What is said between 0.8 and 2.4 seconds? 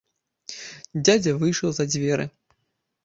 Дзядзя выйшаў за дзверы.